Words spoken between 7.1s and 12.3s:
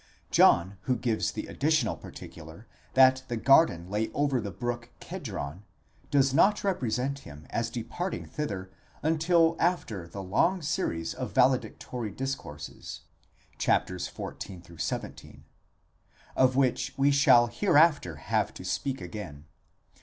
him as departing thither until after a long series of valedictory